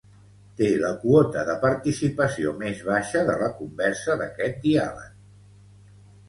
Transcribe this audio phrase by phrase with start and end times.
[0.59, 5.15] Té la quota de participació més baixa de la conversa d'aquest diàleg.